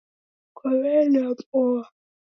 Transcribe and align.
Kwaw'eenda 0.57 1.21
mboa. 1.29 1.83